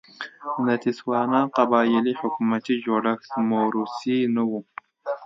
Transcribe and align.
د 0.65 0.67
تسوانا 0.85 1.41
قبایلي 1.57 2.13
حکومتي 2.21 2.75
جوړښت 2.85 3.31
موروثي 3.49 4.19
نه 4.35 4.43
و. 4.49 4.51